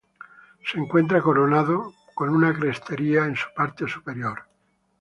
Se 0.65 0.79
encuentra 0.79 1.21
coronado 1.21 1.93
con 2.15 2.29
una 2.29 2.55
crestería 2.57 3.25
en 3.25 3.35
su 3.35 3.45
parte 3.55 3.87
superior. 3.87 4.45